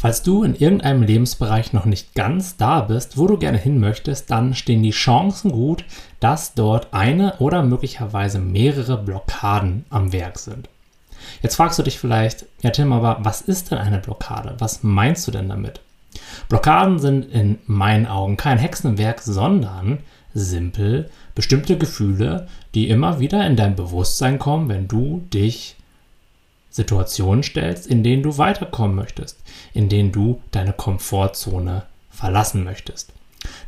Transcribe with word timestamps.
Falls 0.00 0.22
du 0.22 0.44
in 0.44 0.54
irgendeinem 0.54 1.02
Lebensbereich 1.02 1.72
noch 1.72 1.84
nicht 1.84 2.14
ganz 2.14 2.56
da 2.56 2.82
bist, 2.82 3.18
wo 3.18 3.26
du 3.26 3.36
gerne 3.36 3.58
hin 3.58 3.80
möchtest, 3.80 4.30
dann 4.30 4.54
stehen 4.54 4.84
die 4.84 4.92
Chancen 4.92 5.50
gut, 5.50 5.84
dass 6.20 6.54
dort 6.54 6.94
eine 6.94 7.36
oder 7.38 7.64
möglicherweise 7.64 8.38
mehrere 8.38 8.96
Blockaden 8.96 9.84
am 9.90 10.12
Werk 10.12 10.38
sind. 10.38 10.68
Jetzt 11.42 11.56
fragst 11.56 11.80
du 11.80 11.82
dich 11.82 11.98
vielleicht, 11.98 12.46
ja 12.62 12.70
Tim, 12.70 12.92
aber 12.92 13.18
was 13.22 13.40
ist 13.40 13.72
denn 13.72 13.78
eine 13.78 13.98
Blockade? 13.98 14.54
Was 14.58 14.84
meinst 14.84 15.26
du 15.26 15.32
denn 15.32 15.48
damit? 15.48 15.80
Blockaden 16.48 17.00
sind 17.00 17.24
in 17.32 17.58
meinen 17.66 18.06
Augen 18.06 18.36
kein 18.36 18.58
Hexenwerk, 18.58 19.20
sondern 19.20 19.98
simpel 20.32 21.10
bestimmte 21.34 21.76
Gefühle, 21.76 22.46
die 22.76 22.88
immer 22.88 23.18
wieder 23.18 23.44
in 23.44 23.56
dein 23.56 23.74
Bewusstsein 23.74 24.38
kommen, 24.38 24.68
wenn 24.68 24.86
du 24.86 25.26
dich 25.34 25.74
Situationen 26.70 27.42
stellst, 27.42 27.86
in 27.86 28.02
denen 28.02 28.22
du 28.22 28.38
weiterkommen 28.38 28.96
möchtest, 28.96 29.38
in 29.72 29.88
denen 29.88 30.12
du 30.12 30.40
deine 30.50 30.72
Komfortzone 30.72 31.84
verlassen 32.10 32.64
möchtest. 32.64 33.12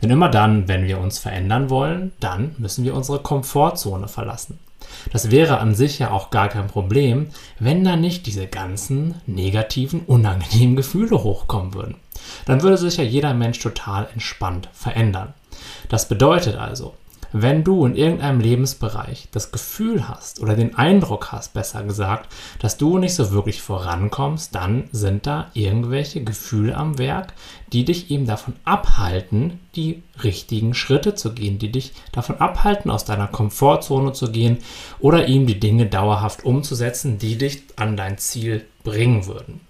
Denn 0.02 0.10
immer 0.10 0.28
dann, 0.28 0.68
wenn 0.68 0.86
wir 0.86 0.98
uns 0.98 1.18
verändern 1.18 1.70
wollen, 1.70 2.12
dann 2.20 2.54
müssen 2.58 2.84
wir 2.84 2.94
unsere 2.94 3.20
Komfortzone 3.20 4.08
verlassen. 4.08 4.58
Das 5.12 5.30
wäre 5.30 5.58
an 5.58 5.74
sich 5.74 5.98
ja 5.98 6.10
auch 6.10 6.30
gar 6.30 6.48
kein 6.48 6.66
Problem, 6.66 7.28
wenn 7.58 7.84
da 7.84 7.96
nicht 7.96 8.26
diese 8.26 8.46
ganzen 8.46 9.14
negativen, 9.26 10.00
unangenehmen 10.00 10.76
Gefühle 10.76 11.22
hochkommen 11.22 11.74
würden. 11.74 11.96
Dann 12.46 12.62
würde 12.62 12.76
sich 12.76 12.96
ja 12.96 13.04
jeder 13.04 13.34
Mensch 13.34 13.60
total 13.60 14.08
entspannt 14.12 14.68
verändern. 14.72 15.34
Das 15.88 16.08
bedeutet 16.08 16.56
also, 16.56 16.94
wenn 17.32 17.64
du 17.64 17.86
in 17.86 17.94
irgendeinem 17.94 18.40
Lebensbereich 18.40 19.28
das 19.32 19.52
Gefühl 19.52 20.08
hast 20.08 20.40
oder 20.40 20.54
den 20.54 20.76
Eindruck 20.76 21.32
hast, 21.32 21.54
besser 21.54 21.82
gesagt, 21.84 22.32
dass 22.58 22.76
du 22.76 22.98
nicht 22.98 23.14
so 23.14 23.30
wirklich 23.30 23.62
vorankommst, 23.62 24.54
dann 24.54 24.88
sind 24.92 25.26
da 25.26 25.50
irgendwelche 25.54 26.22
Gefühle 26.24 26.76
am 26.76 26.98
Werk, 26.98 27.32
die 27.72 27.84
dich 27.84 28.10
eben 28.10 28.26
davon 28.26 28.54
abhalten, 28.64 29.60
die 29.76 30.02
richtigen 30.22 30.74
Schritte 30.74 31.14
zu 31.14 31.32
gehen, 31.32 31.58
die 31.58 31.70
dich 31.70 31.92
davon 32.12 32.38
abhalten, 32.38 32.90
aus 32.90 33.04
deiner 33.04 33.28
Komfortzone 33.28 34.12
zu 34.12 34.32
gehen 34.32 34.58
oder 34.98 35.28
eben 35.28 35.46
die 35.46 35.60
Dinge 35.60 35.86
dauerhaft 35.86 36.44
umzusetzen, 36.44 37.18
die 37.18 37.38
dich 37.38 37.62
an 37.76 37.96
dein 37.96 38.18
Ziel 38.18 38.66
bringen 38.82 39.26
würden. 39.26 39.60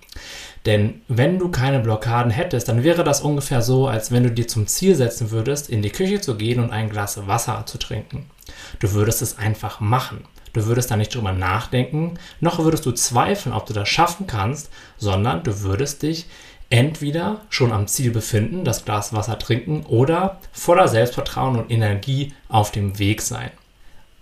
Denn 0.67 1.01
wenn 1.09 1.39
du 1.39 1.51
keine 1.51 1.81
Blockaden 1.81 2.31
hättest, 2.31 2.69
dann 2.69 2.83
wäre 2.83 3.03
das 3.03 3.23
ungefähr 3.23 3.63
so, 3.63 3.89
als 3.89 4.13
wenn 4.13 4.25
du 4.25 4.31
dir 4.31 4.47
zum 4.47 4.67
Ziel 4.67 4.95
setzen 4.95 5.31
würdest, 5.31 5.71
in 5.71 5.81
die 5.81 5.91
Küche 5.91 6.21
zu 6.21 6.37
gehen 6.37 6.63
und 6.63 6.71
ein 6.71 6.91
Glas 6.91 7.27
Wasser 7.27 7.65
zu 7.67 7.79
trinken. 7.79 8.31
Du 8.79 8.93
würdest 8.93 9.23
es 9.23 9.39
einfach 9.39 9.81
machen. 9.81 10.25
Du 10.53 10.67
würdest 10.67 10.91
da 10.91 10.97
nicht 10.97 11.15
drüber 11.15 11.33
nachdenken, 11.33 12.15
noch 12.41 12.59
würdest 12.59 12.85
du 12.85 12.93
zweifeln, 12.93 13.55
ob 13.55 13.67
du 13.67 13.73
das 13.73 13.89
schaffen 13.89 14.27
kannst, 14.27 14.71
sondern 14.99 15.45
du 15.45 15.61
würdest 15.61 16.03
dich 16.03 16.27
entweder 16.71 17.43
schon 17.51 17.73
am 17.73 17.87
Ziel 17.87 18.11
befinden, 18.11 18.65
das 18.65 18.85
Glas 18.85 19.13
Wasser 19.13 19.39
trinken, 19.39 19.85
oder 19.87 20.41
voller 20.53 20.89
Selbstvertrauen 20.89 21.57
und 21.57 21.71
Energie 21.71 22.33
auf 22.49 22.73
dem 22.73 22.99
Weg 22.99 23.23
sein. 23.23 23.51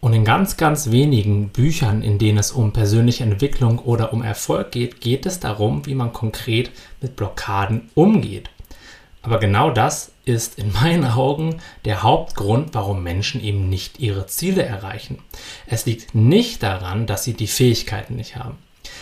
Und 0.01 0.13
in 0.13 0.25
ganz, 0.25 0.57
ganz 0.57 0.91
wenigen 0.91 1.49
Büchern, 1.49 2.03
in 2.03 2.19
denen 2.19 2.39
es 2.39 2.53
um 2.53 2.73
persönliche 2.73 3.25
Entwicklung 3.25 3.81
oder 3.81 4.13
um 4.13 4.23
Erfolg 4.23 4.71
geht, 4.71 5.01
geht 5.01 5.27
es 5.27 5.41
darum, 5.41 5.87
wie 5.87 5.95
man 5.95 6.13
konkret 6.13 6.71
mit 7.01 7.17
Blockaden 7.17 7.91
umgeht. 7.95 8.49
Aber 9.23 9.41
genau 9.41 9.71
das 9.71 10.13
ist 10.25 10.59
in 10.59 10.73
meinen 10.73 11.05
Augen 11.05 11.57
der 11.85 12.05
Hauptgrund, 12.05 12.71
warum 12.75 13.03
Menschen 13.03 13.43
eben 13.43 13.69
nicht 13.69 13.99
ihre 13.99 14.27
Ziele 14.27 14.63
erreichen. 14.63 15.19
Es 15.67 15.85
liegt 15.85 16.15
nicht 16.15 16.63
daran, 16.63 17.07
dass 17.07 17.25
sie 17.25 17.35
die 17.35 17.49
Fähigkeiten 17.49 18.15
nicht 18.15 18.37
haben. 18.37 18.57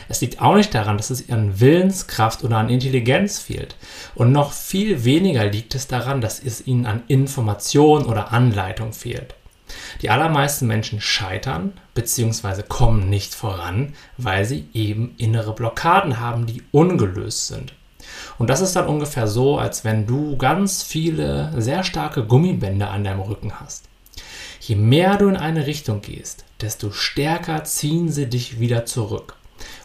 Es 0.09 0.21
liegt 0.23 0.41
auch 0.41 0.55
nicht 0.55 0.75
daran, 0.75 0.97
dass 0.97 1.11
es 1.11 1.29
an 1.31 1.61
Willenskraft 1.61 2.43
oder 2.43 2.57
an 2.57 2.71
Intelligenz 2.71 3.39
fehlt. 3.39 3.77
Und 4.15 4.33
noch 4.33 4.53
viel 4.53 5.05
weniger 5.05 5.45
liegt 5.45 5.75
es 5.75 5.89
daran, 5.89 6.21
dass 6.21 6.43
es 6.43 6.67
ihnen 6.67 6.87
an 6.87 7.03
Information 7.09 8.07
oder 8.07 8.33
Anleitung 8.33 8.93
fehlt. 8.93 9.35
Die 10.03 10.11
allermeisten 10.11 10.67
Menschen 10.67 11.01
scheitern 11.01 11.73
bzw. 11.95 12.63
kommen 12.69 13.09
nicht 13.09 13.35
voran, 13.35 13.95
weil 14.17 14.45
sie 14.45 14.67
eben 14.73 15.15
innere 15.19 15.55
Blockaden 15.55 16.21
haben, 16.21 16.47
die 16.47 16.63
ungelöst 16.73 17.49
sind. 17.49 17.73
Und 18.39 18.51
das 18.51 18.61
ist 18.61 18.77
dann 18.77 18.87
ungefähr 18.87 19.27
so, 19.27 19.59
als 19.59 19.85
wenn 19.85 20.07
du 20.07 20.37
ganz 20.37 20.83
viele 20.83 21.53
sehr 21.61 21.83
starke 21.83 22.25
Gummibänder 22.25 22.91
an 22.91 23.05
deinem 23.05 23.21
Rücken 23.21 23.61
hast. 23.61 23.89
Je 24.61 24.77
mehr 24.77 25.17
du 25.17 25.29
in 25.29 25.37
eine 25.37 25.67
Richtung 25.67 26.01
gehst, 26.01 26.45
desto 26.61 26.91
stärker 26.91 27.65
ziehen 27.65 28.11
sie 28.11 28.27
dich 28.27 28.61
wieder 28.61 28.85
zurück. 28.85 29.37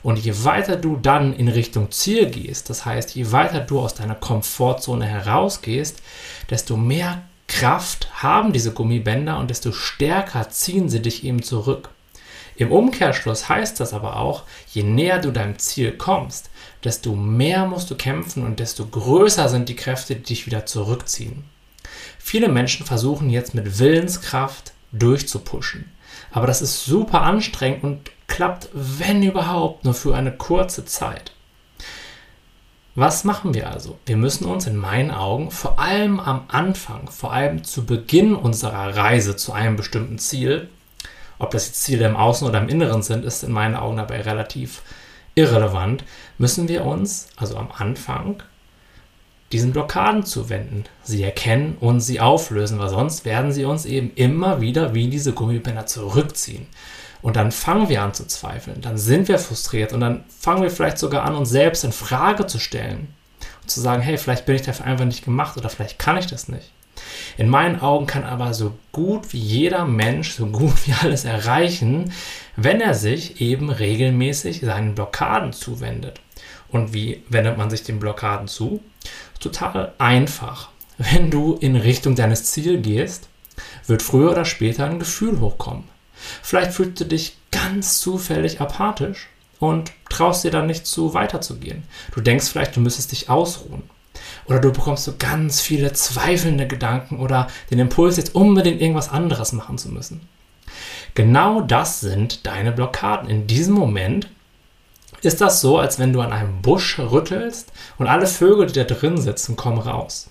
Und 0.03 0.17
je 0.19 0.43
weiter 0.43 0.75
du 0.75 0.97
dann 0.97 1.33
in 1.33 1.47
Richtung 1.47 1.91
Ziel 1.91 2.29
gehst, 2.29 2.69
das 2.69 2.85
heißt, 2.85 3.15
je 3.15 3.31
weiter 3.31 3.61
du 3.61 3.79
aus 3.79 3.93
deiner 3.93 4.15
Komfortzone 4.15 5.05
herausgehst, 5.05 6.01
desto 6.49 6.77
mehr 6.77 7.21
Kraft 7.51 8.07
haben 8.23 8.53
diese 8.53 8.71
Gummibänder 8.71 9.37
und 9.37 9.49
desto 9.49 9.73
stärker 9.73 10.49
ziehen 10.49 10.89
sie 10.89 11.01
dich 11.01 11.25
eben 11.25 11.43
zurück. 11.43 11.89
Im 12.55 12.71
Umkehrschluss 12.71 13.49
heißt 13.49 13.79
das 13.79 13.93
aber 13.93 14.15
auch, 14.15 14.43
je 14.71 14.83
näher 14.83 15.19
du 15.19 15.31
deinem 15.31 15.59
Ziel 15.59 15.91
kommst, 15.91 16.49
desto 16.83 17.13
mehr 17.13 17.65
musst 17.65 17.91
du 17.91 17.95
kämpfen 17.95 18.45
und 18.45 18.59
desto 18.59 18.85
größer 18.85 19.49
sind 19.49 19.67
die 19.67 19.75
Kräfte, 19.75 20.15
die 20.15 20.23
dich 20.23 20.45
wieder 20.45 20.65
zurückziehen. 20.65 21.43
Viele 22.17 22.47
Menschen 22.47 22.85
versuchen 22.85 23.29
jetzt 23.29 23.53
mit 23.53 23.79
Willenskraft 23.79 24.71
durchzupushen. 24.93 25.91
Aber 26.31 26.47
das 26.47 26.61
ist 26.61 26.85
super 26.85 27.21
anstrengend 27.21 27.83
und 27.83 28.11
klappt, 28.27 28.69
wenn 28.73 29.23
überhaupt, 29.23 29.83
nur 29.83 29.93
für 29.93 30.15
eine 30.15 30.31
kurze 30.31 30.85
Zeit. 30.85 31.33
Was 32.93 33.23
machen 33.23 33.53
wir 33.53 33.69
also? 33.69 33.97
Wir 34.05 34.17
müssen 34.17 34.45
uns 34.45 34.67
in 34.67 34.75
meinen 34.75 35.11
Augen 35.11 35.49
vor 35.49 35.79
allem 35.79 36.19
am 36.19 36.43
Anfang, 36.49 37.09
vor 37.09 37.31
allem 37.31 37.63
zu 37.63 37.85
Beginn 37.85 38.35
unserer 38.35 38.97
Reise 38.97 39.37
zu 39.37 39.53
einem 39.53 39.77
bestimmten 39.77 40.19
Ziel, 40.19 40.67
ob 41.39 41.51
das 41.51 41.67
jetzt 41.67 41.83
Ziele 41.83 42.05
im 42.05 42.17
Außen 42.17 42.45
oder 42.45 42.59
im 42.59 42.67
Inneren 42.67 43.01
sind, 43.01 43.23
ist 43.23 43.43
in 43.43 43.53
meinen 43.53 43.75
Augen 43.75 43.95
dabei 43.95 44.21
relativ 44.21 44.81
irrelevant, 45.35 46.03
müssen 46.37 46.67
wir 46.67 46.83
uns 46.83 47.29
also 47.37 47.55
am 47.55 47.69
Anfang 47.71 48.43
diesen 49.53 49.71
Blockaden 49.71 50.25
zuwenden, 50.25 50.83
sie 51.03 51.23
erkennen 51.23 51.77
und 51.79 52.01
sie 52.01 52.19
auflösen, 52.19 52.77
weil 52.77 52.89
sonst 52.89 53.23
werden 53.23 53.53
sie 53.53 53.63
uns 53.63 53.85
eben 53.85 54.11
immer 54.15 54.59
wieder 54.59 54.93
wie 54.93 55.09
diese 55.09 55.31
Gummibänder 55.31 55.85
zurückziehen. 55.85 56.67
Und 57.21 57.35
dann 57.35 57.51
fangen 57.51 57.89
wir 57.89 58.01
an 58.01 58.13
zu 58.13 58.25
zweifeln, 58.25 58.81
dann 58.81 58.97
sind 58.97 59.27
wir 59.27 59.37
frustriert 59.37 59.93
und 59.93 59.99
dann 59.99 60.23
fangen 60.39 60.63
wir 60.63 60.71
vielleicht 60.71 60.97
sogar 60.97 61.23
an, 61.23 61.35
uns 61.35 61.49
selbst 61.49 61.83
in 61.83 61.91
Frage 61.91 62.47
zu 62.47 62.57
stellen 62.57 63.13
und 63.61 63.69
zu 63.69 63.79
sagen, 63.79 64.01
hey, 64.01 64.17
vielleicht 64.17 64.45
bin 64.45 64.55
ich 64.55 64.63
dafür 64.63 64.85
einfach 64.85 65.05
nicht 65.05 65.23
gemacht 65.23 65.57
oder 65.57 65.69
vielleicht 65.69 65.99
kann 65.99 66.17
ich 66.17 66.25
das 66.25 66.47
nicht. 66.47 66.71
In 67.37 67.49
meinen 67.49 67.79
Augen 67.79 68.07
kann 68.07 68.23
aber 68.23 68.53
so 68.53 68.73
gut 68.91 69.33
wie 69.33 69.39
jeder 69.39 69.85
Mensch 69.85 70.33
so 70.33 70.47
gut 70.47 70.87
wie 70.87 70.93
alles 70.93 71.25
erreichen, 71.25 72.11
wenn 72.55 72.81
er 72.81 72.93
sich 72.93 73.41
eben 73.41 73.69
regelmäßig 73.69 74.61
seinen 74.61 74.95
Blockaden 74.95 75.53
zuwendet. 75.53 76.19
Und 76.69 76.93
wie 76.93 77.23
wendet 77.29 77.57
man 77.57 77.69
sich 77.69 77.83
den 77.83 77.99
Blockaden 77.99 78.47
zu? 78.47 78.81
Total 79.39 79.93
einfach. 79.97 80.69
Wenn 80.97 81.31
du 81.31 81.55
in 81.55 81.75
Richtung 81.75 82.15
deines 82.15 82.45
Ziels 82.45 82.81
gehst, 82.83 83.27
wird 83.87 84.01
früher 84.01 84.31
oder 84.31 84.45
später 84.45 84.85
ein 84.85 84.99
Gefühl 84.99 85.39
hochkommen. 85.39 85.83
Vielleicht 86.41 86.73
fühlst 86.73 86.99
du 86.99 87.05
dich 87.05 87.37
ganz 87.51 87.99
zufällig 87.99 88.61
apathisch 88.61 89.27
und 89.59 89.91
traust 90.09 90.43
dir 90.43 90.51
dann 90.51 90.67
nicht 90.67 90.85
zu, 90.85 91.13
weiterzugehen. 91.13 91.83
Du 92.13 92.21
denkst 92.21 92.47
vielleicht, 92.49 92.75
du 92.75 92.79
müsstest 92.79 93.11
dich 93.11 93.29
ausruhen. 93.29 93.83
Oder 94.45 94.59
du 94.59 94.71
bekommst 94.71 95.05
so 95.05 95.13
ganz 95.17 95.61
viele 95.61 95.93
zweifelnde 95.93 96.67
Gedanken 96.67 97.19
oder 97.19 97.47
den 97.69 97.79
Impuls, 97.79 98.17
jetzt 98.17 98.35
unbedingt 98.35 98.81
irgendwas 98.81 99.09
anderes 99.09 99.53
machen 99.53 99.77
zu 99.77 99.89
müssen. 99.89 100.27
Genau 101.13 101.61
das 101.61 101.99
sind 101.99 102.45
deine 102.47 102.71
Blockaden. 102.71 103.29
In 103.29 103.47
diesem 103.47 103.75
Moment 103.75 104.29
ist 105.21 105.41
das 105.41 105.61
so, 105.61 105.77
als 105.77 105.99
wenn 105.99 106.13
du 106.13 106.21
an 106.21 106.33
einem 106.33 106.61
Busch 106.61 106.97
rüttelst 106.97 107.71
und 107.97 108.07
alle 108.07 108.27
Vögel, 108.27 108.67
die 108.67 108.73
da 108.73 108.83
drin 108.83 109.17
sitzen, 109.17 109.55
kommen 109.55 109.79
raus 109.79 110.30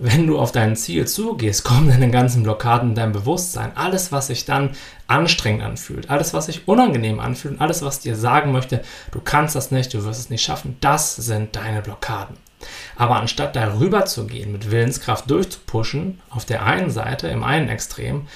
wenn 0.00 0.26
du 0.26 0.38
auf 0.38 0.52
dein 0.52 0.76
Ziel 0.76 1.06
zugehst, 1.06 1.64
kommen 1.64 1.88
deine 1.88 2.10
ganzen 2.10 2.42
Blockaden 2.42 2.90
in 2.90 2.94
dein 2.94 3.12
Bewusstsein. 3.12 3.76
Alles, 3.76 4.12
was 4.12 4.28
sich 4.28 4.44
dann 4.44 4.70
anstrengend 5.06 5.62
anfühlt, 5.62 6.10
alles, 6.10 6.34
was 6.34 6.46
sich 6.46 6.68
unangenehm 6.68 7.20
anfühlt 7.20 7.54
und 7.54 7.60
alles, 7.60 7.82
was 7.82 8.00
dir 8.00 8.14
sagen 8.14 8.52
möchte, 8.52 8.82
du 9.10 9.20
kannst 9.20 9.56
das 9.56 9.70
nicht, 9.70 9.92
du 9.94 10.04
wirst 10.04 10.20
es 10.20 10.30
nicht 10.30 10.42
schaffen, 10.42 10.76
das 10.80 11.16
sind 11.16 11.56
deine 11.56 11.82
Blockaden. 11.82 12.36
Aber 12.96 13.16
anstatt 13.16 13.56
darüber 13.56 14.04
zu 14.04 14.26
gehen, 14.26 14.52
mit 14.52 14.70
Willenskraft 14.70 15.30
durchzupushen, 15.30 16.20
auf 16.30 16.44
der 16.44 16.64
einen 16.64 16.90
Seite, 16.90 17.28
im 17.28 17.44
einen 17.44 17.68
Extrem, 17.68 18.26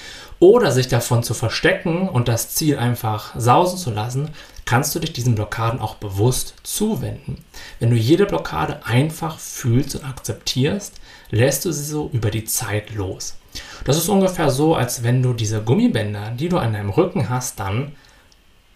oder 0.43 0.73
sich 0.73 0.89
davon 0.89 1.23
zu 1.23 1.33
verstecken 1.33 2.09
und 2.09 2.27
das 2.27 2.53
Ziel 2.53 2.77
einfach 2.77 3.33
sausen 3.39 3.77
zu 3.77 3.91
lassen, 3.91 4.31
kannst 4.65 4.93
du 4.93 4.99
dich 4.99 5.13
diesen 5.13 5.35
Blockaden 5.35 5.79
auch 5.79 5.95
bewusst 5.95 6.55
zuwenden. 6.63 7.45
Wenn 7.79 7.91
du 7.91 7.95
jede 7.95 8.25
Blockade 8.25 8.85
einfach 8.85 9.39
fühlst 9.39 9.95
und 9.95 10.03
akzeptierst, 10.03 10.99
lässt 11.29 11.63
du 11.63 11.71
sie 11.71 11.85
so 11.85 12.09
über 12.11 12.29
die 12.29 12.43
Zeit 12.43 12.93
los. 12.93 13.37
Das 13.85 13.95
ist 13.95 14.09
ungefähr 14.09 14.51
so, 14.51 14.75
als 14.75 15.01
wenn 15.01 15.23
du 15.23 15.31
diese 15.31 15.61
Gummibänder, 15.61 16.31
die 16.31 16.49
du 16.49 16.57
an 16.57 16.73
deinem 16.73 16.89
Rücken 16.89 17.29
hast, 17.29 17.61
dann 17.61 17.93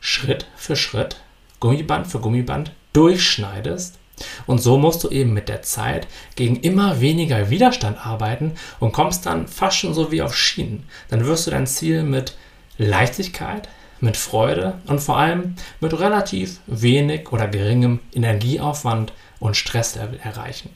Schritt 0.00 0.46
für 0.56 0.76
Schritt, 0.76 1.16
Gummiband 1.60 2.06
für 2.06 2.20
Gummiband 2.20 2.72
durchschneidest 2.94 3.98
Und 4.46 4.60
so 4.60 4.78
musst 4.78 5.04
du 5.04 5.08
eben 5.08 5.32
mit 5.32 5.48
der 5.48 5.62
Zeit 5.62 6.06
gegen 6.36 6.56
immer 6.56 7.00
weniger 7.00 7.50
Widerstand 7.50 8.04
arbeiten 8.04 8.52
und 8.78 8.92
kommst 8.92 9.26
dann 9.26 9.48
fast 9.48 9.78
schon 9.78 9.94
so 9.94 10.10
wie 10.12 10.22
auf 10.22 10.36
Schienen. 10.36 10.84
Dann 11.08 11.26
wirst 11.26 11.46
du 11.46 11.50
dein 11.50 11.66
Ziel 11.66 12.02
mit 12.02 12.36
Leichtigkeit, 12.78 13.68
mit 14.00 14.16
Freude 14.16 14.74
und 14.86 15.00
vor 15.00 15.18
allem 15.18 15.56
mit 15.80 15.98
relativ 15.98 16.60
wenig 16.66 17.30
oder 17.32 17.48
geringem 17.48 18.00
Energieaufwand 18.14 19.12
und 19.38 19.56
Stresslevel 19.56 20.18
erreichen. 20.22 20.70